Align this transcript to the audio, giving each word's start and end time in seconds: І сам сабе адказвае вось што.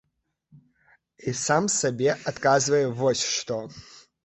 І 1.27 1.33
сам 1.41 1.69
сабе 1.75 2.17
адказвае 2.33 2.83
вось 3.05 3.25
што. 3.37 3.63